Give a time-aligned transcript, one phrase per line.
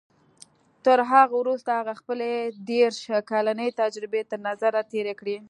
[0.85, 2.31] تر هغه وروسته هغه خپلې
[2.71, 5.37] دېرش کلنې تجربې تر نظر تېرې کړې.